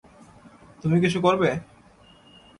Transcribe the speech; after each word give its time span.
তুমি 0.83 0.97
কিছু 0.99 1.19
করবে? 1.21 1.49